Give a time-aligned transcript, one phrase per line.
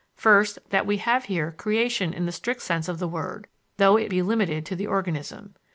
[0.15, 3.45] First, that we have here creation in the strict sense of the word,
[3.77, 5.53] though it be limited to the organism.